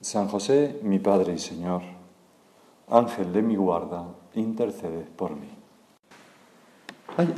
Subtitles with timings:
[0.00, 1.82] San José, mi Padre y Señor,
[2.88, 5.48] Ángel de mi guarda, intercede por mí.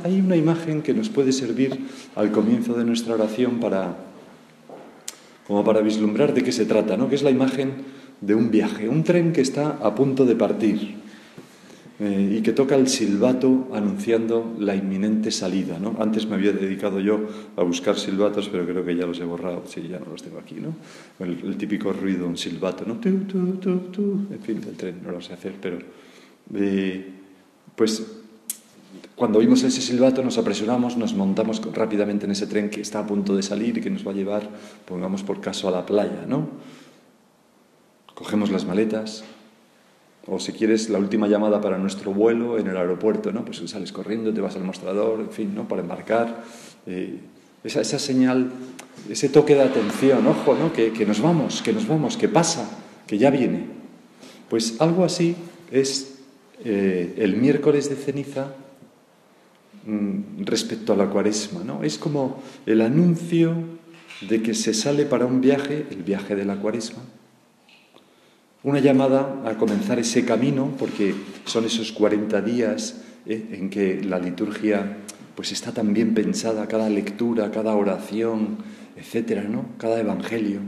[0.03, 3.95] Hay, una imagen que nos puede servir al comienzo de nuestra oración para,
[5.47, 7.07] como para vislumbrar de qué se trata, ¿no?
[7.07, 7.85] que es la imagen
[8.19, 10.97] de un viaje, un tren que está a punto de partir.
[12.01, 15.79] Eh, y que toca el silbato anunciando la inminente salida.
[15.79, 15.97] ¿no?
[15.99, 17.19] Antes me había dedicado yo
[17.57, 20.39] a buscar silbatos, pero creo que ya los he borrado, sí, ya no los tengo
[20.39, 20.55] aquí.
[20.55, 20.75] ¿no?
[21.19, 22.95] El, típico ruido, un silbato, ¿no?
[22.95, 25.77] Tu, tu, tu, en fin, del tren, no lo sé hacer, pero...
[26.55, 27.05] Eh,
[27.75, 28.03] pues
[29.15, 33.07] cuando oímos ese silbato nos apresuramos, nos montamos rápidamente en ese tren que está a
[33.07, 34.49] punto de salir y que nos va a llevar,
[34.85, 36.47] pongamos por caso, a la playa, ¿no?
[38.15, 39.25] Cogemos las maletas,
[40.29, 43.43] o si quieres la última llamada para nuestro vuelo en el aeropuerto, ¿no?
[43.43, 45.67] Pues sales corriendo, te vas al mostrador, en fin, ¿no?
[45.67, 46.43] Para embarcar.
[46.85, 47.19] Eh,
[47.63, 48.51] esa, señal,
[49.09, 50.71] ese toque de atención, ojo, ¿no?
[50.71, 52.69] Que, que, nos vamos, que nos vamos, que pasa,
[53.07, 53.65] que ya viene.
[54.49, 55.35] Pues algo así
[55.71, 56.19] es
[56.63, 58.53] eh, el miércoles de ceniza
[59.85, 61.83] mm, respecto a la cuaresma, ¿no?
[61.83, 63.55] Es como el anuncio
[64.27, 67.01] de que se sale para un viaje, el viaje de la cuaresma,
[68.63, 71.15] una llamada a comenzar ese camino, porque
[71.45, 74.97] son esos 40 días eh, en que la liturgia
[75.35, 78.57] pues está tan bien pensada, cada lectura, cada oración,
[78.97, 79.65] etcétera, ¿no?
[79.77, 80.59] Cada evangelio,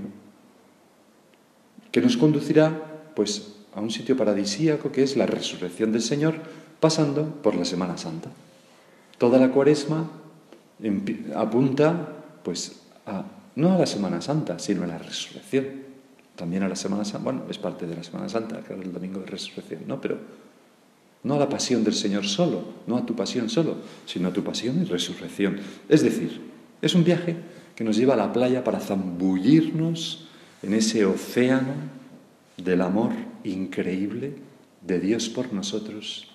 [1.92, 6.36] que nos conducirá pues a un sitio paradisíaco que es la resurrección del Señor,
[6.80, 8.30] pasando por la Semana Santa.
[9.18, 10.10] Toda la Cuaresma
[11.36, 12.08] apunta
[12.44, 12.82] pues
[13.56, 15.91] no a la Semana Santa, sino a la resurrección
[16.42, 19.20] también a la Semana Santa, bueno, es parte de la Semana Santa, claro, el domingo
[19.20, 20.02] de resurrección, ¿no?
[20.02, 20.18] Pero
[21.22, 24.44] no a la pasión del Señor solo, no a tu pasión solo, sino a tu
[24.44, 25.60] pasión y resurrección.
[25.88, 26.42] Es decir,
[26.82, 27.36] es un viaje
[27.76, 30.30] que nos lleva a la playa para zambullirnos
[30.64, 31.76] en ese océano
[32.58, 33.12] del amor
[33.44, 34.34] increíble
[34.82, 36.28] de Dios por nosotros,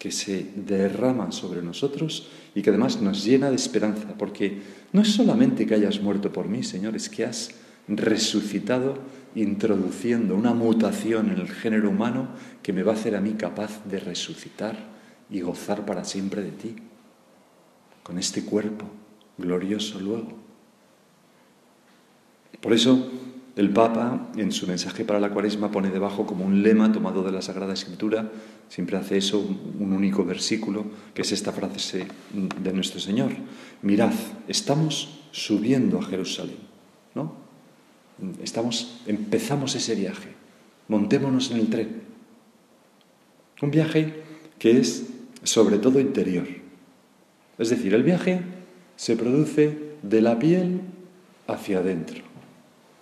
[0.00, 2.26] que se derrama sobre nosotros
[2.56, 6.48] y que además nos llena de esperanza, porque no es solamente que hayas muerto por
[6.48, 7.52] mí, Señor, es que has
[7.88, 8.98] resucitado
[9.34, 12.28] introduciendo una mutación en el género humano
[12.62, 14.76] que me va a hacer a mí capaz de resucitar
[15.30, 16.76] y gozar para siempre de ti,
[18.02, 18.86] con este cuerpo
[19.38, 20.32] glorioso luego.
[22.60, 23.10] Por eso
[23.56, 27.32] el Papa en su mensaje para la cuaresma pone debajo como un lema tomado de
[27.32, 28.30] la Sagrada Escritura,
[28.68, 30.84] siempre hace eso un único versículo,
[31.14, 33.32] que es esta frase de nuestro Señor.
[33.82, 34.12] Mirad,
[34.48, 36.58] estamos subiendo a Jerusalén,
[37.14, 37.43] ¿no?
[38.42, 40.28] Estamos, empezamos ese viaje.
[40.88, 42.02] Montémonos en el tren.
[43.62, 44.22] Un viaje
[44.58, 45.06] que es
[45.42, 46.46] sobre todo interior.
[47.58, 48.40] Es decir, el viaje
[48.96, 50.80] se produce de la piel
[51.46, 52.22] hacia adentro.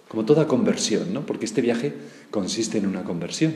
[0.08, 1.24] Como toda conversión, ¿no?
[1.24, 1.94] Porque este viaje
[2.30, 3.54] consiste en una conversión.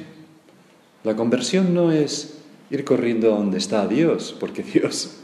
[1.05, 2.39] La conversión no es
[2.71, 5.17] ir corriendo a donde está Dios, porque Dios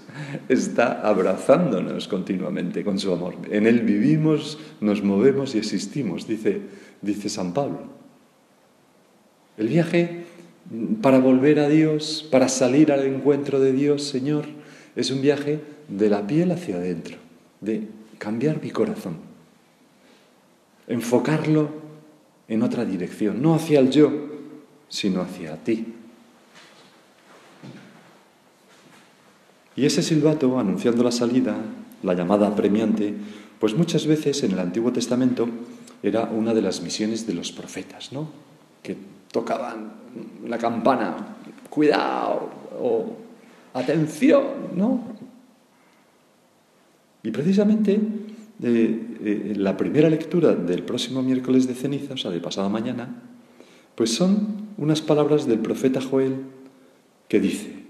[0.49, 3.37] está abrazándonos continuamente con su amor.
[3.51, 6.61] En Él vivimos, nos movemos y existimos, dice,
[7.01, 7.81] dice San Pablo.
[9.57, 10.25] El viaje
[11.01, 14.47] para volver a Dios, para salir al encuentro de Dios, Señor,
[14.97, 17.17] es un viaje de la piel hacia adentro,
[17.61, 19.17] de cambiar mi corazón,
[20.87, 21.71] enfocarlo
[22.49, 24.11] en otra dirección, no hacia el yo,
[24.89, 25.95] sino hacia ti.
[29.77, 31.57] Y ese silbato, anunciando la salida,
[32.03, 33.15] la llamada premiante,
[33.59, 35.49] pues muchas veces en el Antiguo Testamento
[36.03, 38.29] era una de las misiones de los profetas, ¿no?
[38.83, 38.97] Que
[39.31, 39.93] tocaban
[40.47, 41.37] la campana,
[41.71, 43.17] cuidado, o
[43.73, 44.43] atención,
[44.77, 45.01] ¿no?
[47.23, 48.01] Y precisamente
[48.63, 53.23] eh, eh, la primera lectura del próximo miércoles de ceniza, o sea, de pasada mañana,
[53.95, 56.37] pues son unas palabras del profeta Joel
[57.29, 57.85] que dice,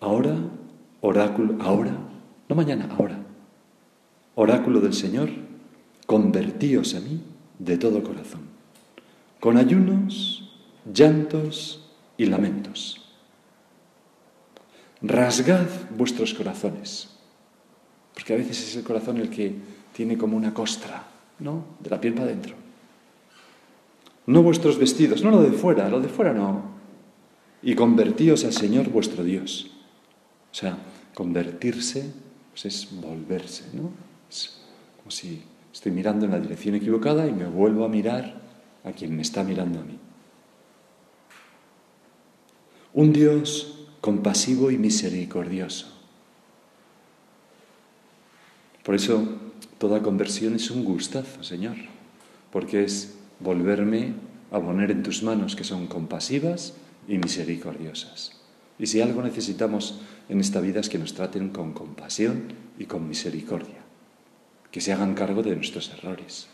[0.00, 0.36] ahora
[1.04, 1.94] oráculo, ahora,
[2.48, 3.18] no mañana, ahora,
[4.36, 5.28] oráculo del Señor,
[6.06, 7.20] convertíos a mí
[7.58, 8.48] de todo corazón,
[9.38, 10.50] con ayunos,
[10.90, 13.02] llantos y lamentos.
[15.02, 17.10] Rasgad vuestros corazones,
[18.14, 19.54] porque a veces es el corazón el que
[19.92, 21.04] tiene como una costra,
[21.38, 21.66] ¿no?
[21.80, 22.54] De la piel para adentro.
[24.26, 26.62] no vuestros vestidos, no lo de fuera, lo de fuera no.
[27.62, 29.70] Y convertíos al Señor vuestro Dios.
[30.50, 30.78] O sea,
[31.14, 32.10] convertirse
[32.54, 33.90] pues es volverse, ¿no?
[34.30, 34.60] Es
[34.98, 38.40] como si estoy mirando en la dirección equivocada y me vuelvo a mirar
[38.84, 39.98] a quien me está mirando a mí.
[42.92, 45.88] Un Dios compasivo y misericordioso.
[48.84, 49.26] Por eso
[49.78, 51.76] toda conversión es un gustazo, Señor,
[52.52, 54.12] porque es volverme
[54.52, 56.74] a poner en tus manos que son compasivas
[57.08, 58.32] y misericordiosas.
[58.78, 63.08] Y si algo necesitamos en esta vida es que nos traten con compasión y con
[63.08, 63.82] misericordia,
[64.70, 66.48] que se hagan cargo de nuestros errores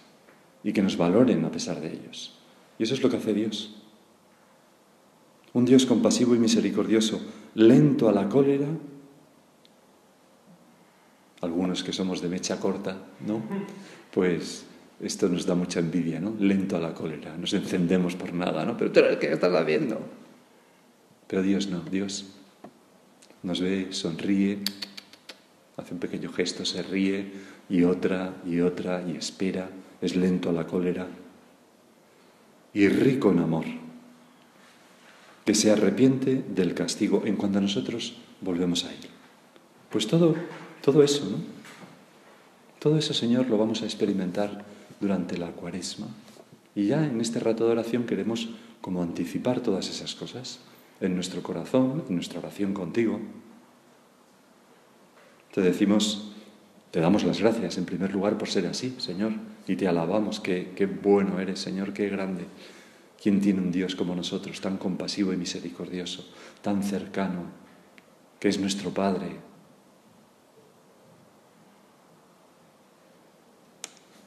[0.64, 2.38] y que nos valoren a pesar de ellos.
[2.78, 3.76] Y eso es lo que hace Dios.
[5.52, 7.20] Un Dios compasivo y misericordioso,
[7.54, 8.66] lento a la cólera.
[11.40, 12.96] Algunos que somos de mecha corta,
[13.26, 13.42] ¿no?
[14.12, 14.64] Pues
[15.00, 16.34] esto nos da mucha envidia, ¿no?
[16.38, 18.76] Lento a la cólera, nos encendemos por nada, ¿no?
[18.76, 20.00] Pero tú eres que estás haciendo.
[21.26, 22.39] Pero Dios no, Dios
[23.42, 24.58] nos ve, sonríe,
[25.76, 27.32] hace un pequeño gesto, se ríe
[27.68, 29.70] y otra y otra y espera,
[30.00, 31.06] es lento a la cólera
[32.72, 33.64] y rico en amor,
[35.44, 39.00] que se arrepiente del castigo en cuanto nosotros volvemos a Él.
[39.90, 40.36] Pues todo,
[40.82, 41.38] todo eso, ¿no?
[42.78, 44.64] Todo eso, Señor, lo vamos a experimentar
[45.00, 46.06] durante la cuaresma.
[46.74, 48.48] Y ya en este rato de oración queremos
[48.80, 50.60] como anticipar todas esas cosas
[51.00, 53.20] en nuestro corazón, en nuestra oración contigo.
[55.52, 56.32] Te decimos,
[56.90, 59.32] te damos las gracias en primer lugar por ser así, Señor,
[59.66, 62.44] y te alabamos, qué, qué bueno eres, Señor, qué grande.
[63.20, 66.26] ¿Quién tiene un Dios como nosotros, tan compasivo y misericordioso,
[66.62, 67.44] tan cercano,
[68.38, 69.36] que es nuestro Padre?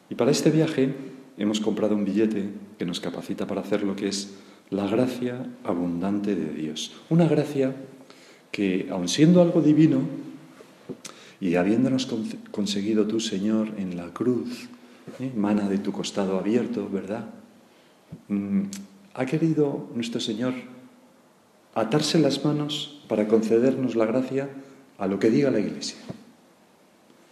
[0.10, 0.94] Y para este viaje
[1.38, 4.36] hemos comprado un billete que nos capacita para hacer lo que es
[4.74, 6.94] la gracia abundante de Dios.
[7.10, 7.76] Una gracia
[8.52, 10.02] que, aun siendo algo divino,
[11.40, 12.08] y habiéndonos
[12.52, 14.70] conseguido tú, Señor, en la cruz,
[15.20, 15.32] ¿eh?
[15.36, 17.26] mana de tu costado abierto, ¿verdad?
[18.30, 18.64] Mm,
[19.14, 20.54] ha querido nuestro Señor
[21.76, 24.50] atarse las manos para concedernos la gracia
[24.98, 25.98] a lo que diga la Iglesia.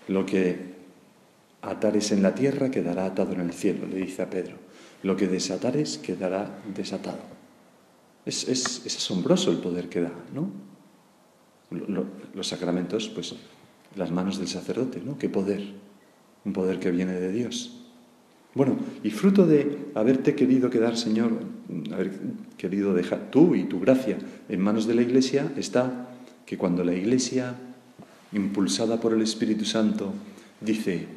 [0.07, 0.71] Lo que
[1.61, 4.70] atares en la tierra quedará atado en el cielo, le dice a Pedro.
[5.03, 7.19] Lo que desatares quedará desatado.
[8.25, 10.50] Es, asombroso el poder que da, ¿no?
[12.33, 13.33] los sacramentos, pues
[13.95, 15.18] las manos del sacerdote, ¿no?
[15.18, 15.63] Qué poder,
[16.45, 17.81] un poder que viene de Dios.
[18.53, 21.31] Bueno, y fruto de haberte querido quedar, Señor,
[21.94, 22.12] haber
[22.57, 24.18] querido dejar tú y tu gracia
[24.50, 26.09] en manos de la Iglesia, está
[26.45, 27.56] que cuando la Iglesia,
[28.33, 30.13] impulsada por el Espíritu Santo,
[30.59, 31.07] dice,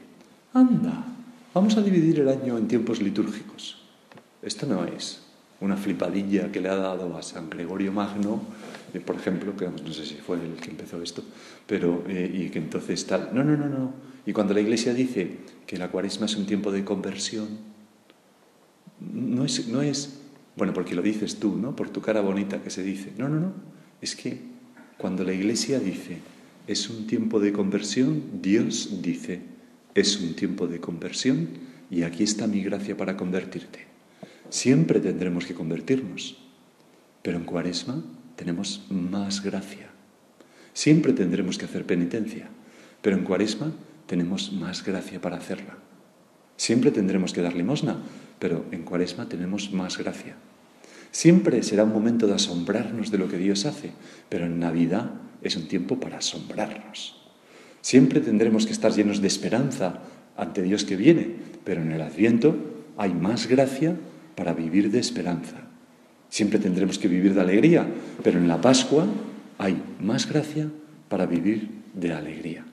[0.53, 1.14] anda,
[1.55, 3.79] Vamos a dividir el año en tiempos litúrgicos.
[4.43, 5.23] Esto no es
[5.61, 8.43] una flipadilla que le ha dado a San Gregorio Magno,
[8.93, 11.23] eh, por ejemplo, que no sé si fue el que empezó esto,
[11.65, 13.31] pero eh, y que entonces tal.
[13.33, 13.93] No, no, no, no.
[14.27, 17.47] Y cuando la Iglesia dice que la Cuaresma es un tiempo de conversión,
[18.99, 20.23] no es, no es,
[20.57, 21.77] bueno, porque lo dices tú, ¿no?
[21.77, 23.13] Por tu cara bonita que se dice.
[23.17, 23.53] No, no, no.
[24.01, 24.41] Es que
[24.99, 26.19] cuando la Iglesia dice
[26.67, 29.54] es un tiempo de conversión, Dios dice
[29.95, 31.49] es un tiempo de conversión
[31.91, 33.87] y aquí está mi gracia para convertirte.
[34.51, 36.39] Siempre tendremos que convertirnos,
[37.23, 38.03] pero en cuaresma
[38.37, 39.91] tenemos más gracia.
[40.73, 42.49] Siempre tendremos que hacer penitencia,
[43.01, 43.73] pero en cuaresma
[44.07, 45.79] tenemos más gracia para hacerla.
[46.57, 48.03] Siempre tendremos que dar limosna,
[48.39, 50.37] pero en cuaresma tenemos más gracia.
[51.11, 53.93] Siempre será un momento de asombrarnos de lo que Dios hace,
[54.29, 57.24] pero en Navidad es un tiempo para asombrarnos.
[57.85, 59.99] Siempre tendremos que estar llenos de esperanza
[60.39, 62.57] ante Dios que viene, pero en el Adviento
[62.97, 63.95] hay más gracia
[64.37, 65.69] para vivir de esperanza.
[66.31, 67.87] Siempre tendremos que vivir de alegría,
[68.23, 69.07] pero en la Pascua
[69.59, 70.71] hay más gracia
[71.11, 72.65] para vivir de alegría.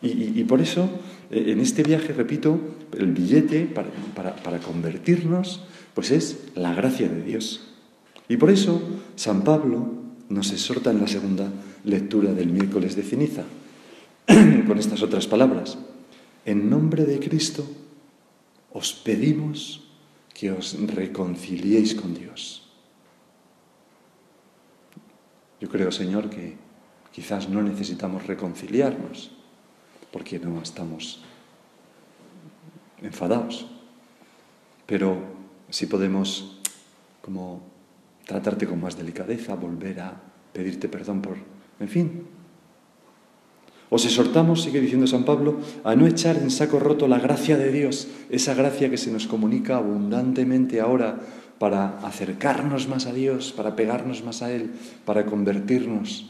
[0.00, 0.88] Y, por eso,
[1.30, 2.58] eh, en este viaje, repito,
[2.98, 3.90] el billete para,
[4.36, 7.74] para convertirnos, pues es la gracia de Dios.
[8.26, 8.80] Y por eso
[9.16, 9.92] San Pablo
[10.30, 11.52] nos exhorta en la segunda
[11.84, 13.44] lectura del miércoles de ceniza.
[14.66, 15.78] con estas otras palabras.
[16.44, 17.66] En nombre de Cristo
[18.72, 19.82] os pedimos
[20.34, 22.68] que os reconciliéis con Dios.
[25.60, 26.56] Yo creo, Señor, que
[27.12, 29.32] quizás no necesitamos reconciliarnos
[30.12, 31.22] porque no estamos
[33.00, 33.66] enfadados,
[34.86, 35.16] pero
[35.70, 36.60] sí podemos
[37.22, 37.62] como
[38.26, 40.20] tratarte con más delicadeza, volver a
[40.52, 41.38] pedirte perdón por,
[41.80, 42.26] en fin,
[43.88, 47.70] Os exhortamos, sigue diciendo San Pablo, a no echar en saco roto la gracia de
[47.70, 51.20] Dios, esa gracia que se nos comunica abundantemente ahora
[51.58, 54.70] para acercarnos más a Dios, para pegarnos más a Él,
[55.04, 56.26] para convertirnos,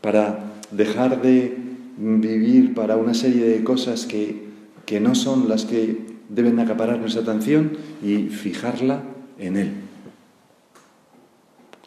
[0.00, 1.56] para dejar de
[1.98, 4.48] vivir para una serie de cosas que,
[4.86, 9.02] que no son las que deben acaparar nuestra atención y fijarla
[9.38, 9.72] en Él.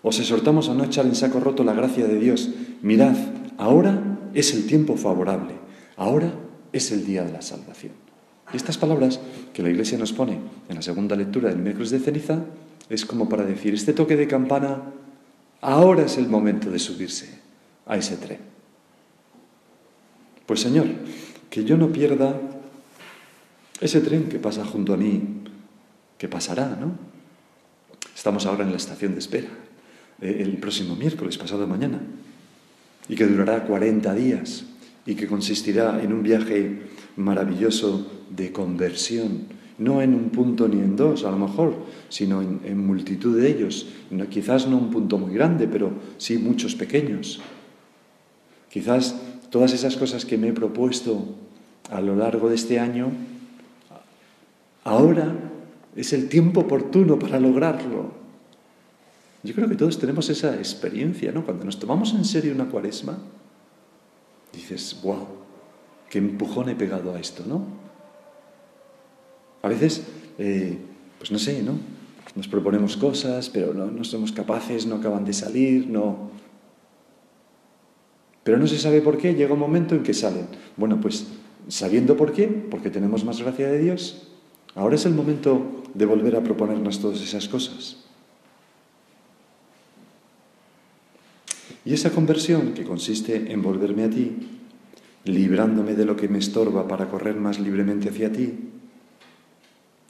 [0.04, 2.50] Os exhortamos a no echar en saco roto la gracia de Dios.
[2.82, 3.16] Mirad,
[3.58, 5.54] ahora es el tiempo favorable,
[5.98, 6.34] ahora
[6.72, 7.94] es el día de la salvación.
[8.54, 9.20] Y estas palabras
[9.54, 12.44] que la Iglesia nos pone en la segunda lectura del miércoles de ceniza
[12.90, 14.82] es como para decir, este toque de campana,
[15.62, 17.40] ahora es el momento de subirse
[17.86, 18.40] a ese tren.
[20.46, 20.88] Pues Señor,
[21.50, 22.40] que yo no pierda
[23.80, 25.24] ese tren que pasa junto a mí,
[26.18, 26.92] que pasará, ¿no?
[28.14, 29.48] Estamos ahora en la estación de espera,
[30.22, 32.02] eh, el próximo miércoles, pasado mañana
[33.12, 34.64] y que durará 40 días
[35.06, 36.80] y que consistirá en un viaje
[37.18, 41.76] maravilloso de conversión, no en un punto ni en dos a lo mejor,
[42.08, 43.90] sino en, multitud de ellos,
[44.30, 47.42] quizás no un punto muy grande, pero sí muchos pequeños.
[48.70, 51.36] Quizás todas esas cosas que me he propuesto
[51.90, 53.12] a lo largo de este año,
[54.86, 55.36] ahora
[55.98, 58.21] es el tiempo oportuno para lograrlo.
[59.44, 61.44] Yo creo que todos tenemos esa experiencia, ¿no?
[61.44, 63.18] Cuando nos tomamos en serio una cuaresma,
[64.54, 65.28] dices, wow,
[66.10, 67.66] qué empujón he pegado a esto, ¿no?
[69.64, 70.04] A veces,
[70.38, 70.78] eh,
[71.18, 71.74] pues no sé, ¿no?
[72.36, 76.30] Nos proponemos cosas, pero no, no somos capaces, no acaban de salir, no.
[78.44, 80.48] Pero no se sabe por qué, llega un momento en que salen.
[80.78, 81.28] Bueno, pues
[81.68, 84.28] sabiendo por qué, porque tenemos más gracia de Dios,
[84.76, 87.98] ahora es el momento de volver a proponernos todas esas cosas.
[91.84, 94.36] Y esa conversión, que consiste en volverme a ti,
[95.26, 98.54] librándome de lo que me estorba para correr más libremente hacia ti,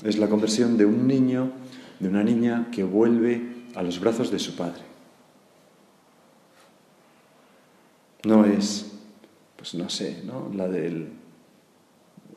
[0.04, 1.52] es la conversión de un niño,
[2.00, 3.42] de una niña que vuelve
[3.76, 4.82] a los brazos de su padre.
[8.24, 8.92] No es,
[9.56, 10.52] pues no sé, ¿no?
[10.54, 11.08] La del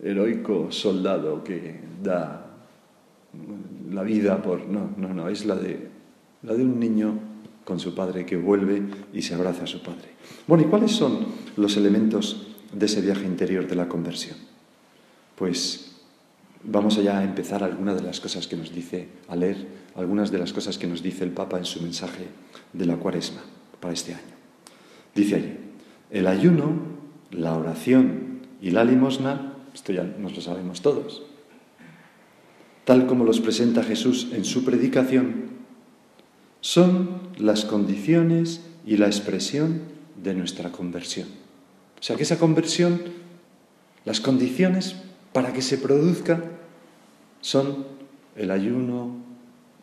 [0.02, 2.46] heroico soldado que da
[3.90, 4.66] la vida por...
[4.66, 5.88] No, no, no, es la de,
[6.42, 7.18] la de un niño
[7.64, 10.10] con su padre, que vuelve y se abraza a su padre.
[10.46, 14.36] Bueno, ¿y cuáles son los elementos de ese viaje interior de la conversión?
[15.36, 15.92] Pues
[16.62, 20.38] vamos allá a empezar algunas de las cosas que nos dice, a leer algunas de
[20.38, 22.26] las cosas que nos dice el Papa en su mensaje
[22.72, 23.42] de la cuaresma
[23.80, 24.22] para este año.
[25.14, 25.56] Dice allí,
[26.10, 26.72] el ayuno,
[27.30, 31.22] la oración y la limosna, esto ya nos lo sabemos todos,
[32.84, 35.53] tal como los presenta Jesús en su predicación,
[36.64, 39.82] son las condiciones y la expresión
[40.22, 41.28] de nuestra conversión.
[42.00, 43.02] O sea que esa conversión,
[44.06, 44.96] las condiciones
[45.34, 46.42] para que se produzca
[47.42, 47.84] son
[48.34, 49.14] el ayuno,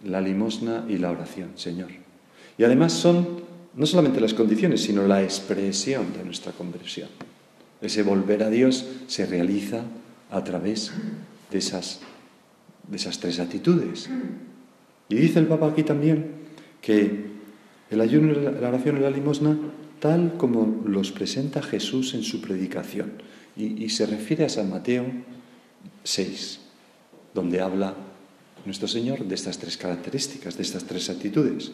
[0.03, 1.89] la limosna y la oración, Señor.
[2.57, 3.41] Y además son
[3.75, 7.09] no solamente las condiciones, sino la expresión de nuestra conversión.
[7.79, 9.83] Ese volver a Dios se realiza
[10.31, 10.91] a través
[11.51, 11.99] de esas,
[12.87, 14.09] de esas tres actitudes.
[15.09, 16.40] Y dice el Papa aquí también
[16.81, 17.25] que
[17.91, 19.57] el ayuno, la oración y la limosna,
[19.99, 23.13] tal como los presenta Jesús en su predicación,
[23.55, 25.05] y, se refiere a San Mateo
[26.03, 26.59] 6,
[27.33, 27.95] donde habla
[28.65, 31.73] nuestro Señor de estas tres características, de estas tres actitudes.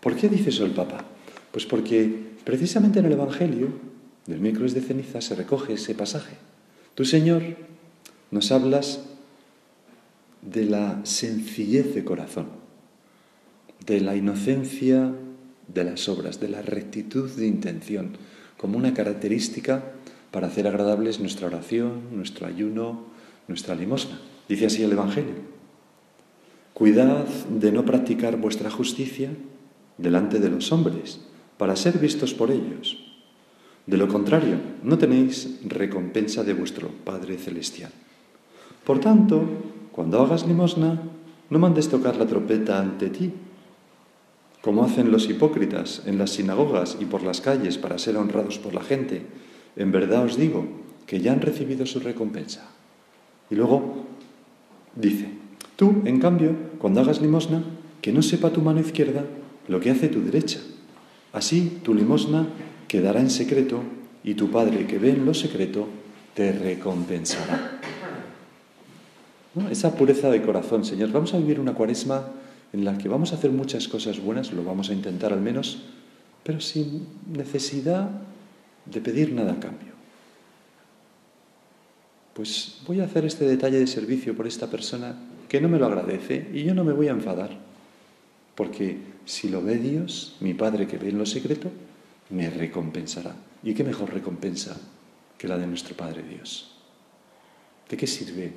[0.00, 1.04] ¿Por qué dice eso el Papa?
[1.52, 3.68] Pues porque precisamente en el Evangelio
[4.26, 6.36] del miércoles de ceniza se recoge ese pasaje.
[6.96, 7.42] Tú, Señor,
[8.32, 9.04] nos hablas
[10.42, 12.61] de la sencillez de corazón
[13.86, 15.12] de la inocencia
[15.72, 18.16] de las obras, de la rectitud de intención,
[18.56, 19.92] como una característica
[20.30, 23.04] para hacer agradables nuestra oración, nuestro ayuno,
[23.48, 24.20] nuestra limosna.
[24.48, 25.34] Dice así el Evangelio.
[26.74, 29.30] Cuidad de no practicar vuestra justicia
[29.98, 31.20] delante de los hombres,
[31.58, 32.98] para ser vistos por ellos.
[33.86, 37.90] De lo contrario, no tenéis recompensa de vuestro Padre Celestial.
[38.84, 39.44] Por tanto,
[39.92, 41.02] cuando hagas limosna,
[41.50, 43.32] no mandes tocar la trompeta ante ti
[44.62, 48.72] como hacen los hipócritas en las sinagogas y por las calles para ser honrados por
[48.72, 49.22] la gente,
[49.76, 50.64] en verdad os digo
[51.06, 52.70] que ya han recibido su recompensa.
[53.50, 54.06] Y luego
[54.94, 55.28] dice,
[55.76, 57.64] tú, en cambio, cuando hagas limosna,
[58.00, 59.24] que no sepa tu mano izquierda
[59.68, 60.60] lo que hace tu derecha.
[61.32, 62.46] Así tu limosna
[62.88, 63.82] quedará en secreto
[64.22, 65.88] y tu Padre que ve en lo secreto
[66.34, 67.80] te recompensará.
[69.70, 71.10] Esa pureza de corazón, Señor.
[71.10, 72.26] Vamos a vivir una cuaresma
[72.72, 75.82] en la que vamos a hacer muchas cosas buenas, lo vamos a intentar al menos,
[76.42, 78.10] pero sin necesidad
[78.86, 79.92] de pedir nada a cambio.
[82.34, 85.16] pues voy a hacer este detalle de servicio por esta persona
[85.50, 87.50] que no me lo agradece y yo no me voy a enfadar.
[88.54, 91.70] Porque si lo ve Dios, mi Padre que ve en lo secreto,
[92.30, 93.34] me recompensará.
[93.62, 94.80] ¿Y qué mejor recompensa
[95.36, 96.72] que la de nuestro Padre Dios?
[97.88, 98.52] ¿De qué sirve,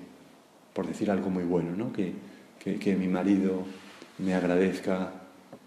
[0.74, 1.92] por decir algo muy bueno, ¿no?
[1.92, 2.14] que,
[2.80, 3.66] que, mi marido
[4.18, 5.12] me agradezca,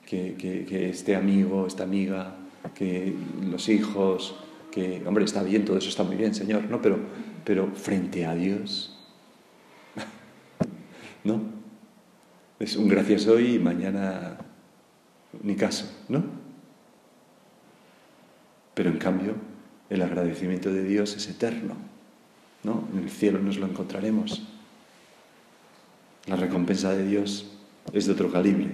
[0.06, 2.34] que, que este amigo, esta amiga,
[2.74, 4.36] que los hijos,
[4.70, 6.80] que, hombre, está bien, todo eso está muy bien, Señor, ¿no?
[6.80, 6.98] Pero,
[7.44, 8.96] pero frente a Dios,
[11.24, 11.40] ¿no?
[12.58, 14.38] Es un gracias hoy y mañana
[15.42, 16.24] ni caso, ¿no?
[18.74, 19.34] Pero en cambio,
[19.90, 21.74] el agradecimiento de Dios es eterno,
[22.64, 22.84] ¿no?
[22.92, 24.42] En el cielo nos lo encontraremos.
[26.26, 27.57] La recompensa de Dios
[27.92, 28.68] es de otro calibre.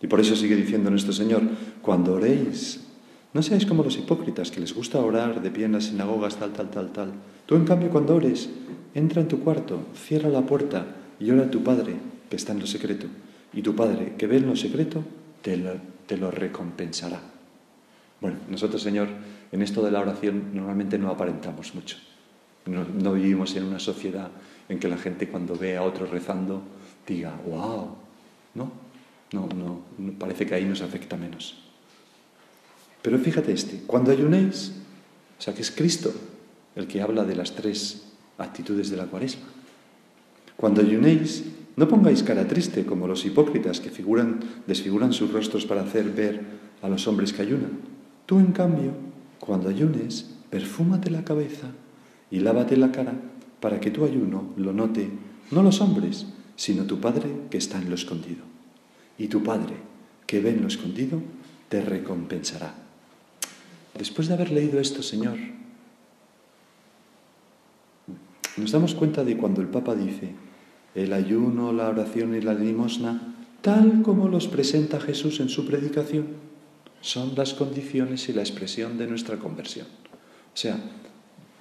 [0.00, 1.42] Y por eso sigue diciendo nuestro Señor,
[1.80, 2.80] cuando oréis,
[3.32, 6.52] no seáis como los hipócritas que les gusta orar de pie en las sinagogas, tal,
[6.52, 7.12] tal, tal, tal.
[7.46, 8.50] Tú, en cambio, cuando ores,
[8.94, 10.86] entra en tu cuarto, cierra la puerta
[11.18, 11.94] y ora a tu Padre
[12.28, 13.06] que está en lo secreto.
[13.52, 15.04] Y tu Padre que ve en lo secreto
[15.40, 15.72] te lo,
[16.06, 17.20] te lo recompensará.
[18.20, 19.08] Bueno, nosotros, Señor,
[19.50, 21.96] en esto de la oración normalmente no aparentamos mucho.
[22.66, 24.30] No, no, vivimos en una sociedad
[24.68, 26.62] en que la gente cuando ve a otro rezando
[27.06, 27.96] diga, wow,
[28.54, 28.72] ¿no?
[29.32, 29.80] No, no,
[30.18, 31.56] parece que ahí nos afecta menos.
[33.00, 34.72] Pero fíjate este, cuando ayunéis,
[35.38, 36.12] o sea que es Cristo
[36.76, 38.04] el que habla de las tres
[38.38, 39.46] actitudes de la cuaresma.
[40.56, 41.44] Cuando ayunéis,
[41.76, 46.40] no pongáis cara triste como los hipócritas que figuran, desfiguran sus rostros para hacer ver
[46.82, 47.80] a los hombres que ayunan.
[48.26, 48.92] Tú, en cambio,
[49.40, 51.68] cuando ayunes, perfúmate la cabeza
[52.30, 53.14] y lávate la cara
[53.60, 55.10] para que tu ayuno lo note
[55.52, 56.26] no los hombres,
[56.62, 58.44] sino tu Padre que está en lo escondido.
[59.18, 59.74] Y tu Padre
[60.28, 61.20] que ve en lo escondido
[61.68, 62.72] te recompensará.
[63.98, 65.38] Después de haber leído esto, Señor,
[68.56, 70.36] nos damos cuenta de cuando el Papa dice,
[70.94, 76.28] el ayuno, la oración y la limosna, tal como los presenta Jesús en su predicación,
[77.00, 79.88] son las condiciones y la expresión de nuestra conversión.
[80.54, 80.78] O sea,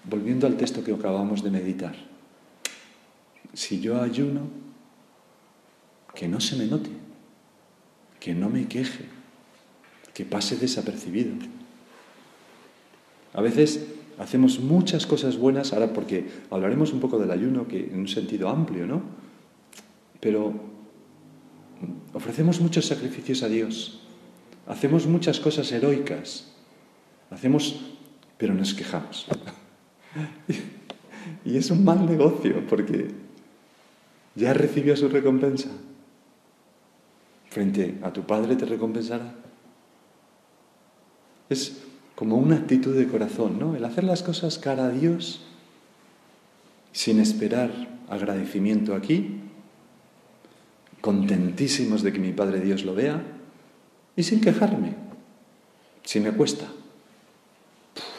[0.08, 1.96] volviendo al texto que acabamos de meditar,
[3.54, 4.62] si yo ayuno,
[6.16, 6.90] que no se me note,
[8.20, 9.06] que no me queje,
[10.14, 11.36] que pase desapercibido
[13.34, 18.00] a veces hacemos muchas cosas buenas, ahora porque hablaremos un poco del ayuno, que en
[18.00, 19.02] un sentido amplio, ¿no?
[20.20, 20.54] Pero
[22.14, 24.02] ofrecemos muchos sacrificios a Dios,
[24.68, 26.52] hacemos muchas cosas heroicas,
[27.30, 27.80] hacemos,
[28.38, 29.28] pero nos quejamos.
[31.46, 33.12] y es un mal negocio porque
[34.36, 35.70] ya recibió su recompensa.
[37.52, 39.36] Frente a tu Padre te recompensará.
[41.50, 41.82] Es
[42.16, 43.76] como una actitud de corazón, ¿no?
[43.76, 45.42] El hacer las cosas cara a Dios
[46.94, 47.72] sin esperar
[48.10, 49.42] agradecimiento aquí,
[51.02, 53.22] contentísimos de que mi Padre Dios lo vea
[54.16, 54.96] y sin quejarme,
[56.04, 56.68] si me cuesta.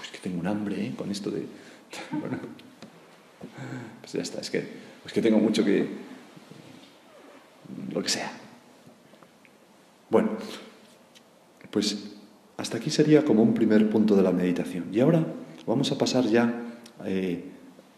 [0.03, 0.95] es que tengo un hambre ¿eh?
[0.95, 1.47] con esto de...
[2.11, 2.39] bueno,
[4.01, 4.67] pues ya está, es que,
[5.07, 5.87] es que tengo mucho que...
[7.95, 8.42] lo que sea.
[10.13, 10.29] Bueno,
[11.71, 12.13] pues
[12.59, 14.85] hasta aquí sería como un primer punto de la meditación.
[14.93, 15.25] Y ahora
[15.67, 16.67] vamos a pasar ya
[17.07, 17.43] eh,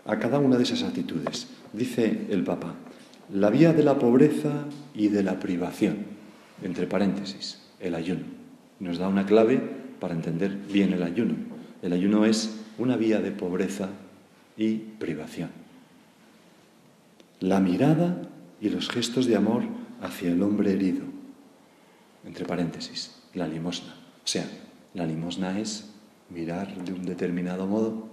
[0.07, 1.48] a cada una de esas actitudes.
[1.72, 2.77] Dice el Papa,
[3.33, 6.07] la vía de la pobreza y de la privación,
[6.62, 8.27] entre paréntesis, el ayuno.
[8.79, 9.61] Nos da una clave
[9.98, 11.35] para entender bien el ayuno.
[11.83, 13.88] El ayuno es una vía de pobreza
[14.57, 15.50] y privación.
[17.40, 18.22] La mirada
[18.61, 19.64] y los gestos de amor
[20.00, 21.13] hacia el hombre herido,
[22.26, 23.94] entre paréntesis, la limosna.
[24.24, 24.46] O sea,
[24.94, 25.90] la limosna es
[26.30, 28.08] mirar de un determinado modo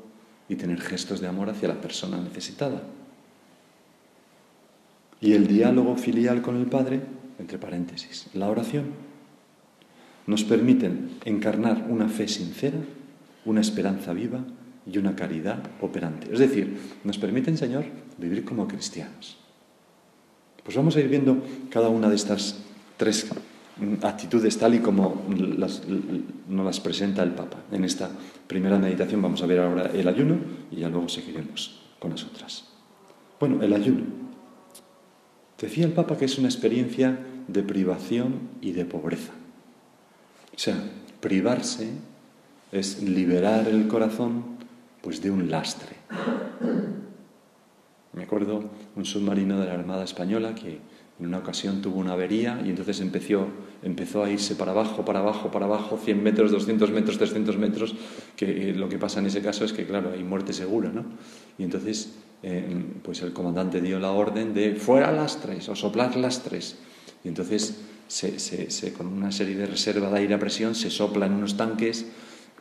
[0.50, 2.84] y tener gestos de amor hacia la persona necesitada.
[5.22, 7.02] Y el diálogo filial con el Padre,
[7.40, 8.86] entre paréntesis, la oración,
[10.28, 12.78] nos permiten encarnar una fe sincera,
[13.46, 14.44] una esperanza viva
[14.86, 16.32] y una caridad operante.
[16.32, 17.86] Es decir, nos permiten, Señor,
[18.18, 19.38] vivir como cristianos.
[20.64, 22.64] Pues vamos a ir viendo cada una de estas
[22.98, 23.30] tres
[24.02, 25.84] actitudes tal y como las,
[26.48, 27.58] nos las presenta el Papa.
[27.72, 28.10] En esta
[28.48, 30.38] primera meditación vamos a ver ahora el ayuno
[30.72, 32.66] y ya luego seguiremos con las otras.
[33.40, 34.04] Bueno, el ayuno.
[35.60, 39.34] Decía el Papa que es una experiencia de privación y de pobreza.
[40.56, 40.76] O sea,
[41.20, 41.92] privarse
[42.72, 44.58] es liberar el corazón
[45.02, 45.96] pues de un lastre.
[48.14, 50.80] Me acuerdo un submarino de la Armada Española que
[51.22, 53.46] en una ocasión tuvo una avería y entonces empezó,
[53.84, 57.96] empezó a irse para abajo, para abajo, para abajo, 100 metros, 200 metros, 300 metros,
[58.36, 61.06] que eh, lo que pasa en ese caso es que, claro, hay muerte segura, ¿no?
[61.60, 62.66] Y entonces, eh,
[63.04, 66.78] pues el comandante dio la orden de fuera lastres o soplar lastres.
[67.24, 71.34] Y entonces, se, con una serie de reserva de aire a presión, se sopla en
[71.34, 72.08] unos tanques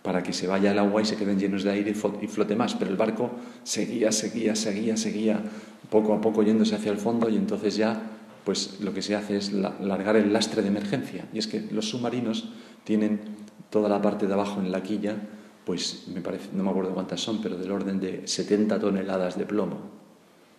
[0.03, 2.75] para que se vaya el agua y se queden llenos de aire y flote más.
[2.75, 3.31] Pero el barco
[3.65, 5.41] seguía, seguía, seguía, seguía,
[5.89, 8.20] poco a poco yéndose hacia el fondo y entonces ya
[8.51, 11.29] pues lo que se hace es largar el lastre de emergencia.
[11.33, 12.49] Y es que los submarinos
[12.83, 13.21] tienen
[13.71, 15.15] toda la parte de abajo en la quilla,
[15.65, 19.47] pues me parece, no me acuerdo cuántas son, pero del orden de 70 toneladas de
[19.47, 19.77] plomo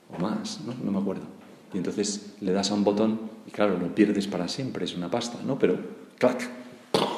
[0.09, 0.73] o más, ¿no?
[0.85, 1.23] No me acuerdo.
[1.73, 5.11] Y entonces le das a un botón y claro, lo pierdes para siempre, es una
[5.11, 5.59] pasta, ¿no?
[5.59, 5.77] Pero
[6.17, 6.49] ¡clac!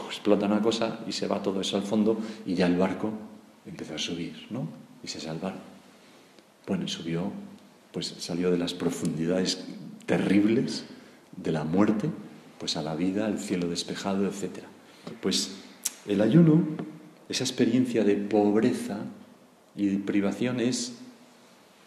[0.08, 3.12] explota una cosa y se va todo eso al fondo y ya el barco
[3.64, 4.68] empezó a subir, ¿no?
[5.04, 5.60] Y se salvaron.
[6.66, 7.32] Bueno, y subió,
[7.92, 9.68] pues salió de las profundidades
[10.06, 10.86] terribles
[11.38, 12.10] de la muerte,
[12.60, 14.64] pues a la vida, al cielo despejado, etc.
[15.22, 15.56] Pues
[16.08, 16.66] el ayuno,
[17.30, 19.00] esa experiencia de pobreza
[19.76, 20.94] y de privación es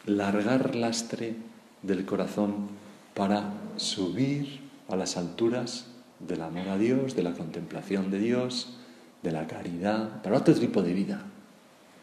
[0.07, 1.35] largar lastre
[1.83, 2.69] del corazón
[3.15, 5.87] para subir a las alturas
[6.21, 8.77] del amor a Dios, de la contemplación de Dios,
[9.23, 11.23] de la caridad, para otro tipo de vida,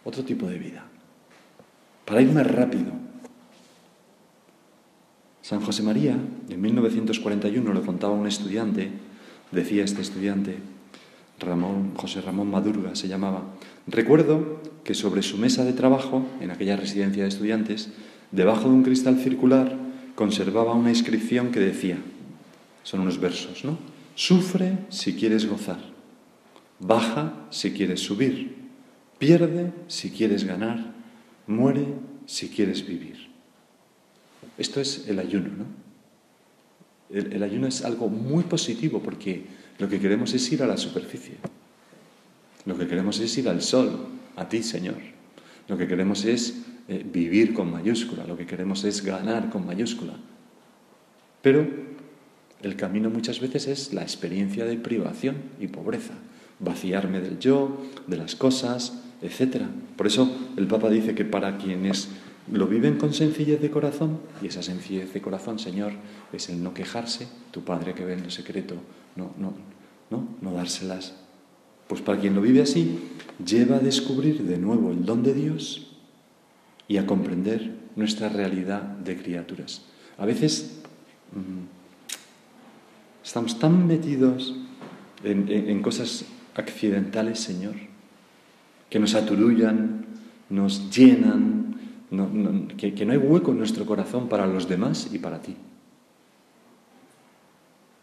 [0.03, 0.85] otro tipo de vida,
[2.05, 2.91] para ir más rápido,
[5.43, 6.17] San José María,
[6.49, 8.91] en 1941 lo contaba un estudiante,
[9.51, 10.55] decía este estudiante,
[11.37, 13.43] Ramón, José Ramón Madurga se llamaba,
[13.85, 17.89] recuerdo que sobre su mesa de trabajo, en aquella residencia de estudiantes,
[18.31, 19.75] debajo de un cristal circular,
[20.15, 21.97] conservaba una inscripción que decía,
[22.83, 23.77] son unos versos, ¿no?
[24.15, 25.81] Sufre si quieres gozar,
[26.79, 28.55] baja si quieres subir,
[29.19, 30.93] pierde si quieres ganar,
[31.47, 31.85] muere
[32.27, 33.32] si quieres vivir.
[34.57, 35.83] Esto es el ayuno, ¿no?
[37.09, 39.43] El, ayuno es algo muy positivo porque
[39.77, 41.35] lo que queremos es ir a la superficie.
[42.65, 44.95] Lo que queremos es ir al sol, a ti, Señor.
[45.67, 50.13] Lo que queremos es eh, vivir con mayúscula, lo que queremos es ganar con mayúscula.
[51.43, 51.67] Pero
[52.63, 56.13] el camino muchas veces es la experiencia de privación y pobreza,
[56.59, 59.63] vaciarme del yo, de las cosas, etc.
[59.95, 62.09] Por eso el Papa dice que para quienes
[62.51, 65.93] lo viven con sencillez de corazón y esa sencillez de corazón, Señor,
[66.31, 68.75] es el no quejarse, tu Padre que ve en lo secreto,
[69.15, 69.53] no, no,
[70.09, 71.15] no, no dárselas.
[71.87, 72.99] Pues para quien lo vive así,
[73.43, 75.91] lleva a descubrir de nuevo el don de Dios
[76.87, 79.83] y a comprender nuestra realidad de criaturas.
[80.17, 80.81] A veces
[81.33, 84.55] mm, estamos tan metidos
[85.23, 86.25] en, cosas
[86.55, 87.75] accidentales, Señor,
[88.89, 90.05] que nos aturullan,
[90.49, 91.62] nos llenan,
[92.77, 95.55] que, no hay hueco en nuestro corazón para los demás y para ti.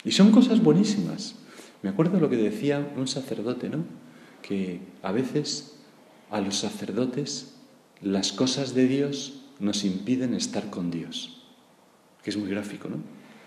[0.05, 1.37] Y son cosas buenísimas.
[1.83, 3.85] Me acuerdo lo que decía un sacerdote, ¿no?
[4.43, 5.77] Que a veces
[6.31, 7.55] a los sacerdotes
[8.01, 11.43] las cosas de Dios nos impiden estar con Dios.
[12.25, 12.97] Que es muy gráfico, ¿no?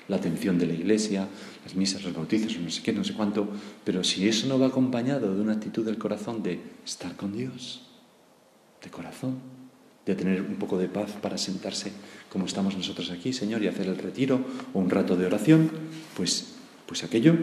[0.07, 1.27] La atención de la iglesia,
[1.63, 3.47] las misas, los bautizos, no sé qué, no sé cuánto.
[3.83, 7.87] Pero si eso no va acompañado de una actitud del corazón de estar con Dios,
[8.83, 9.62] de corazón,
[10.05, 11.91] de tener un poco de paz para sentarse
[12.29, 14.41] como estamos nosotros aquí, Señor, y hacer el retiro
[14.73, 15.71] o un rato de oración,
[16.15, 17.35] pues, pues aquello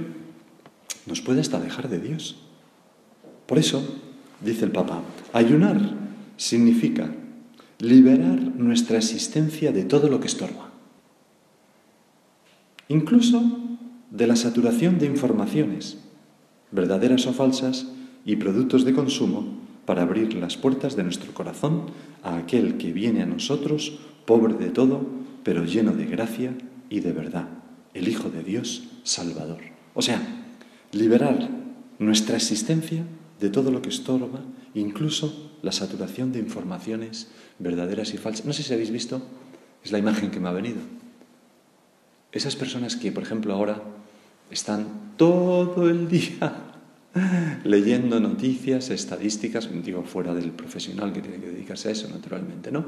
[1.07, 2.37] nos puede hasta dejar de Dios.
[3.47, 3.83] Por eso,
[4.41, 5.79] dice el Papa, ayunar
[6.37, 7.15] significa
[7.79, 10.71] liberar nuestra existencia de todo lo que estorba,
[12.89, 13.43] incluso
[14.11, 15.99] de la saturación de informaciones,
[16.71, 17.87] verdaderas o falsas,
[18.25, 21.87] y productos de consumo para abrir las puertas de nuestro corazón
[22.23, 25.07] a aquel que viene a nosotros, pobre de todo,
[25.43, 26.55] pero lleno de gracia
[26.89, 27.49] y de verdad,
[27.95, 29.61] el Hijo de Dios Salvador.
[29.95, 30.21] O sea,
[30.93, 31.49] liberar
[31.99, 33.05] nuestra existencia
[33.41, 34.41] de todo lo que estorba,
[34.75, 38.47] incluso la saturación de informaciones verdaderas y falsas.
[38.47, 39.23] No sé si habéis visto,
[39.83, 40.81] es la imagen que me ha venido.
[42.33, 43.83] Esas personas que, por ejemplo, ahora
[44.51, 46.70] están todo el día
[47.65, 52.85] leyendo noticias, estadísticas, digo fuera del profesional que tiene que dedicarse a eso, naturalmente, ¿no?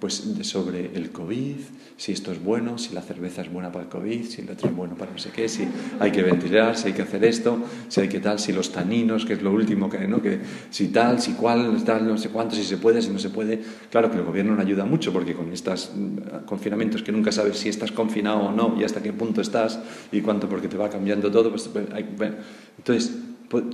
[0.00, 1.56] Pues sobre el COVID,
[1.98, 4.70] si esto es bueno, si la cerveza es buena para el COVID, si el otro
[4.70, 5.68] es bueno para no sé qué, si
[6.00, 9.26] hay que ventilar, si hay que hacer esto, si hay que tal, si los taninos,
[9.26, 10.22] que es lo último que, ¿no?
[10.22, 13.28] Que si tal, si cual, tal, no sé cuánto, si se puede, si no se
[13.28, 13.60] puede.
[13.90, 17.58] Claro que el gobierno no ayuda mucho porque con estos mm, confinamientos que nunca sabes
[17.58, 19.78] si estás confinado o no y hasta qué punto estás
[20.10, 22.32] y cuánto porque te va cambiando todo, pues, pues
[22.78, 23.12] entonces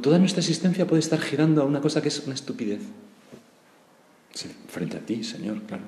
[0.02, 2.80] toda nuestra existencia puede estar girando a una cosa que es una estupidez
[4.48, 5.84] frente a ti, Señor, claro.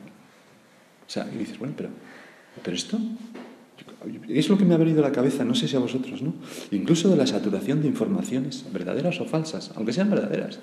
[1.07, 1.91] O sea, y dices, bueno, pero,
[2.63, 2.99] pero esto,
[4.29, 6.35] Es lo que me ha venido a la cabeza, no sé si a vosotros, ¿no?
[6.71, 10.59] Incluso de la saturación de informaciones, verdaderas o falsas, aunque sean verdaderas.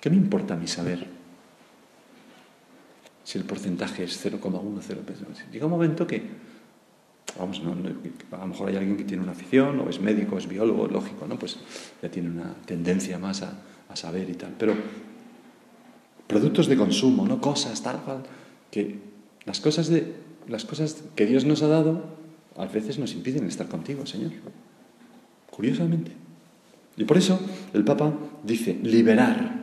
[0.00, 1.06] ¿Qué me importa mí saber
[3.24, 5.50] si el porcentaje es 0,1, 0,0?
[5.50, 6.22] Llega un momento que,
[7.38, 10.46] vamos, a lo mejor hay alguien que tiene una afición, o es médico, o es
[10.46, 11.38] biólogo, lógico, ¿no?
[11.38, 11.58] Pues
[12.00, 14.54] ya tiene una tendencia más a saber y tal.
[14.58, 14.74] Pero
[16.28, 17.40] productos de consumo, ¿no?
[17.40, 18.22] Cosas, tal, cual,
[18.70, 19.00] que
[19.44, 20.14] las cosas, de,
[20.46, 22.02] las cosas que Dios nos ha dado
[22.56, 24.32] a veces nos impiden estar contigo, Señor.
[25.50, 26.12] Curiosamente.
[26.96, 27.40] Y por eso
[27.72, 28.12] el Papa
[28.44, 29.58] dice liberar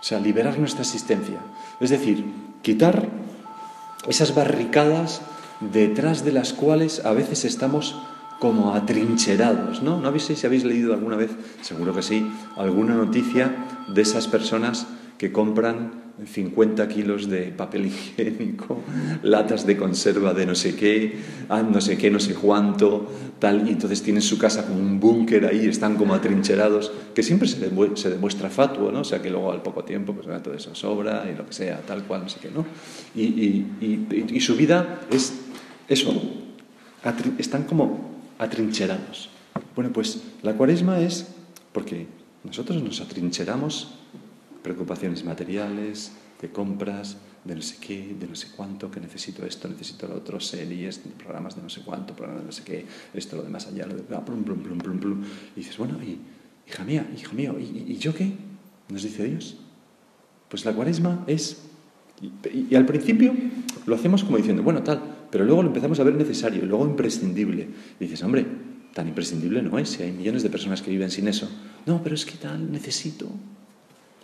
[0.00, 1.40] o sea, liberar nuestra existencia.
[1.80, 2.24] Es decir,
[2.62, 3.08] quitar
[4.06, 5.22] esas barricadas
[5.60, 7.96] detrás de las cuales a veces estamos
[8.38, 9.98] como atrincherados, ¿no?
[9.98, 11.30] ¿No habéis, si habéis leído alguna vez,
[11.62, 13.56] seguro que sí, alguna noticia
[13.88, 14.86] de esas personas
[15.18, 18.80] que compran 50 kilos de papel higiénico,
[19.22, 23.06] latas de conserva de no sé qué, ah, no sé qué, no sé cuánto,
[23.38, 27.48] tal, y entonces tienen su casa como un búnker ahí, están como atrincherados, que siempre
[27.48, 29.00] se, demuestra fatuo, ¿no?
[29.00, 31.82] O sea, que luego al poco tiempo, pues todo eso sobra y lo que sea,
[31.82, 32.64] tal cual, no sé qué, ¿no?
[33.14, 35.34] Y, y, y su vida es
[35.88, 36.14] eso,
[37.38, 39.30] están como atrincherados.
[39.74, 41.26] Bueno, pues la cuaresma es
[41.72, 42.06] porque
[42.44, 43.92] nosotros nos atrincheramos
[44.66, 46.10] preocupaciones materiales,
[46.42, 50.16] de compras, de no sé qué, de no sé cuánto, que necesito esto, necesito lo
[50.16, 53.48] otro, series, programas de no sé cuánto, programas de no sé qué, esto, lo de
[53.48, 55.22] más allá, lo de plum, plum, plum, plum, plum.
[55.54, 56.18] Y dices, bueno, y,
[56.68, 58.32] hija mía, hijo mío, ¿y, ¿y, yo qué?
[58.88, 59.56] Nos dice Dios.
[60.48, 61.62] Pues la cuaresma es,
[62.20, 63.34] y, al principio
[63.86, 65.00] lo hacemos como diciendo, bueno, tal,
[65.30, 67.68] pero luego lo empezamos a ver necesario, luego imprescindible.
[68.00, 68.44] Y dices, hombre,
[68.94, 71.48] tan imprescindible no es, si hay millones de personas que viven sin eso.
[71.86, 73.30] No, pero es que tal, necesito,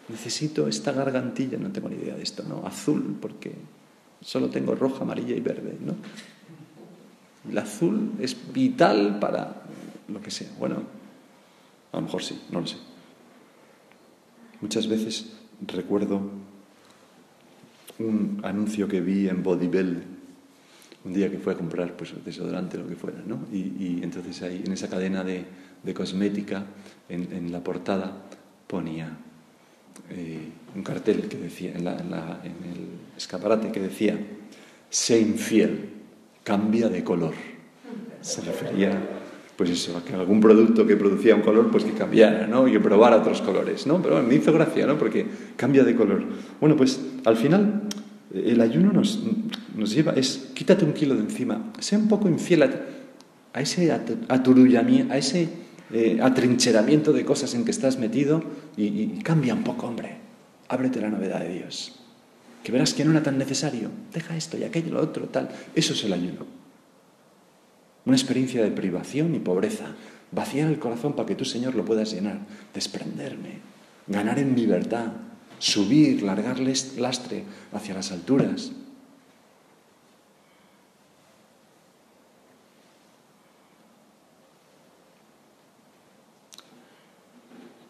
[0.08, 2.66] necesito esta gargantilla, no tengo ni idea de esto, ¿no?
[2.66, 3.52] Azul, porque
[4.20, 5.94] solo tengo roja, amarilla y verde, ¿no?
[7.50, 9.62] El azul es vital para
[10.08, 10.48] lo que sea.
[10.58, 10.82] Bueno,
[11.90, 12.76] a lo mejor sí, no lo sé.
[14.60, 15.32] Muchas veces
[15.66, 16.20] recuerdo
[17.98, 20.02] un anuncio que vi en Bodybell
[21.04, 23.46] un día que fue a comprar pues, desodorante lo que fuera, ¿no?
[23.52, 25.44] Y, entonces ahí, en esa cadena de,
[25.94, 26.64] cosmética,
[27.08, 28.22] en la portada,
[28.68, 29.18] ponía
[30.10, 34.18] eh, un cartel que decía, en, el escaparate que decía,
[34.90, 35.90] sé infiel,
[36.44, 37.34] cambia de color.
[38.20, 38.90] Se refería,
[39.56, 42.66] pues eso, a que algún producto que producía un color, pues que cambiara, ¿no?
[42.68, 44.00] Y que probara otros colores, ¿no?
[44.00, 44.98] Pero me hizo gracia, ¿no?
[44.98, 45.26] Porque
[45.56, 46.22] cambia de color.
[46.60, 47.82] Bueno, pues al final
[48.32, 49.20] el ayuno nos,
[49.76, 52.70] nos lleva, es, quítate un kilo de encima, sé un poco infiel a,
[53.52, 53.92] a ese
[54.28, 55.48] aturullamiento, a ese
[55.92, 58.42] eh, atrincheramiento de cosas en que estás metido
[58.76, 60.16] y, cambia un poco, hombre.
[60.68, 61.98] Ábrete la novedad de Dios.
[62.64, 63.90] Que verás que no era tan necesario.
[64.12, 65.50] Deja esto y aquello, lo otro, tal.
[65.74, 66.46] Eso es el ayuno.
[68.06, 69.94] Una experiencia de privación y pobreza.
[70.30, 72.38] Vaciar el corazón para que tú, Señor, lo puedas llenar.
[72.72, 73.58] Desprenderme.
[74.06, 75.12] Ganar en libertad.
[75.58, 78.72] Subir, largarle lastre hacia las alturas.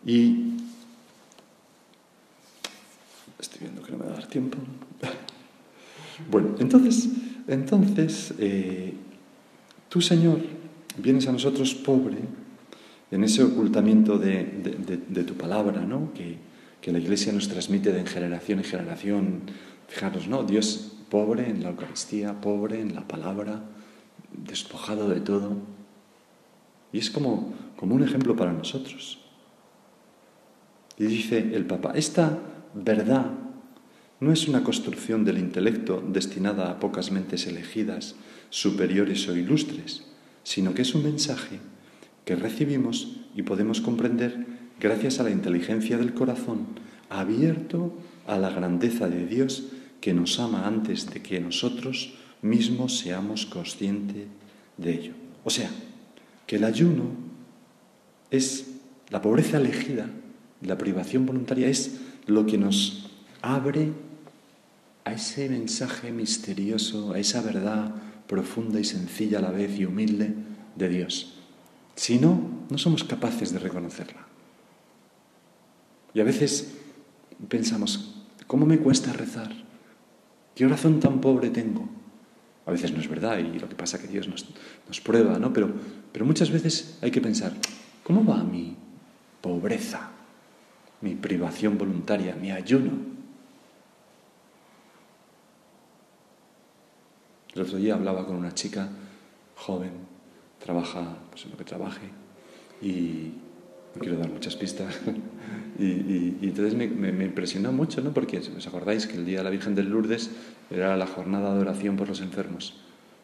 [0.05, 0.55] Y
[3.39, 4.59] estoy viendo que no me va a dar tiempo.
[6.31, 7.09] Bueno, entonces,
[7.49, 8.93] entonces eh,
[9.89, 10.41] tú, Señor,
[10.99, 12.19] vienes a nosotros pobre
[13.11, 14.45] en ese ocultamiento de,
[15.27, 16.13] tu palabra, ¿no?
[16.13, 16.37] Que,
[16.81, 19.41] que, la Iglesia nos transmite de generación en generación.
[19.89, 20.45] Fijaros, ¿no?
[20.45, 23.65] Dios pobre en la Eucaristía, pobre en la palabra,
[24.33, 25.57] despojado de todo.
[26.93, 29.22] Y es como, como un ejemplo para nosotros.
[30.99, 32.39] Y dice el Papa, esta
[32.75, 33.31] verdad
[34.21, 38.15] no es una construcción del intelecto destinada a pocas mentes elegidas,
[38.51, 40.05] superiores o ilustres,
[40.45, 41.59] sino que es un mensaje
[42.25, 44.47] que recibimos y podemos comprender
[44.79, 46.67] gracias a la inteligencia del corazón
[47.11, 47.95] abierto
[48.27, 49.65] a la grandeza de Dios
[50.01, 54.27] que nos ama antes de que nosotros mismos seamos conscientes
[54.77, 55.13] de ello.
[55.45, 55.71] O sea,
[56.47, 57.05] que el ayuno
[58.31, 58.71] es
[59.11, 60.09] la pobreza elegida
[60.63, 63.93] la privación voluntaria es lo que nos abre
[65.05, 67.93] a ese mensaje misterioso, a esa verdad
[68.27, 70.35] profunda y sencilla a la vez y humilde
[70.77, 71.35] de Dios.
[71.97, 74.27] Si no, no somos capaces de reconocerla.
[76.15, 76.75] Y a veces
[77.49, 78.15] pensamos,
[78.47, 79.53] ¿cómo me cuesta rezar?
[80.55, 81.89] ¿Qué oración tan pobre tengo?
[82.67, 85.53] A veces no es verdad y lo que pasa es que Dios nos, prueba, ¿no?
[85.53, 85.73] Pero,
[86.13, 87.53] pero muchas veces hay que pensar,
[88.05, 88.77] ¿cómo va mi
[89.41, 90.12] pobreza?
[91.03, 92.93] Mi privación voluntaria, mi ayuno.
[97.55, 98.89] El otro día hablaba con una chica
[99.57, 99.93] joven,
[100.65, 102.09] trabaja pues, en lo que trabaje,
[102.81, 103.33] y
[103.95, 105.01] no quiero dar muchas pistas.
[105.79, 108.13] y, entonces me, me, impresionó mucho, ¿no?
[108.13, 110.31] Porque os acordáis que el día de la Virgen del Lourdes
[110.71, 112.81] era la jornada de oración por los enfermos.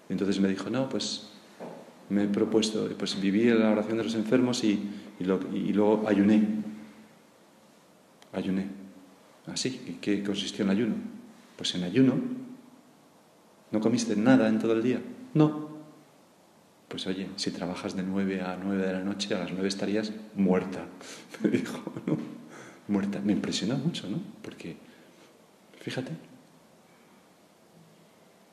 [0.09, 1.31] Y entonces me dijo, no, pues
[2.11, 4.89] me he propuesto, pues viví la oración de los enfermos y,
[5.21, 6.43] y, luego ayuné.
[8.33, 8.67] Ayuné.
[9.47, 10.95] Así, ¿y qué consistió en ayuno?
[11.57, 12.15] Pues en ayuno.
[13.71, 15.01] ¿No comiste nada en todo el día?
[15.35, 15.69] No.
[16.89, 20.13] Pues oye, si trabajas de 9 a 9 de la noche, a las 9 estarías
[20.35, 20.87] muerta.
[21.43, 22.17] Me dijo, ¿no?
[22.89, 23.21] Muerta.
[23.21, 24.19] Me impresionó mucho, ¿no?
[24.43, 24.77] Porque,
[25.81, 26.13] fíjate,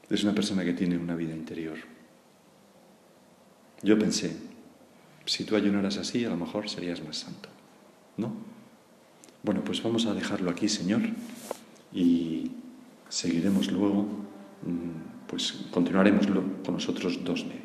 [0.09, 1.77] es una persona que tiene una vida interior.
[3.81, 4.35] Yo pensé,
[5.25, 7.49] si tú ayunaras así, a lo mejor serías más santo.
[8.17, 8.54] ¿No?
[9.45, 11.01] Bueno, pues vamos a dejarlo aquí, Señor,
[11.93, 12.49] y
[13.09, 16.25] seguiremos luego, mm, pues continuaremos
[16.65, 17.64] con nosotros dos meses.